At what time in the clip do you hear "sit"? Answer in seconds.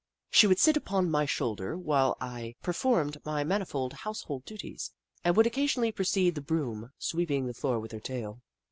0.57-0.75